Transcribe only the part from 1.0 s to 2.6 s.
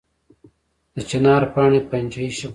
چنار پاڼې پنجه یي شکل لري